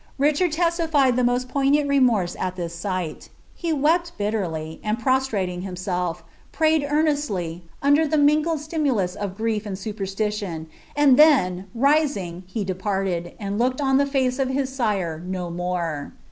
[0.19, 3.29] Ricbsnl testified the most poignant remorse at this sight.
[3.53, 9.77] He wept bilieilyi ind> prostrating himself, pmyed earoesily, under the tningled stimulus of grief and
[9.77, 16.13] superstition, and then, rising, he departed, and lookadoelb* face of his sire no more.